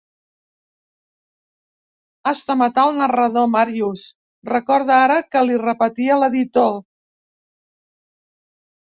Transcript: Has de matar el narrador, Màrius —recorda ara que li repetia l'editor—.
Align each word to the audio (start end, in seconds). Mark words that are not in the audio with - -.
Has 2.29 2.39
de 2.47 2.55
matar 2.61 2.85
el 2.91 2.95
narrador, 3.01 3.45
Màrius 3.55 4.05
—recorda 4.51 4.95
ara 5.01 5.17
que 5.35 5.43
li 5.49 5.59
repetia 5.65 6.17
l'editor—. 6.23 6.81